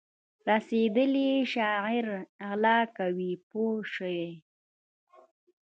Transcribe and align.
رسېدلی 0.49 1.29
شاعر 1.53 2.07
غلا 2.47 2.79
کوي 2.97 3.31
پوه 3.47 3.75
شوې!. 3.93 4.29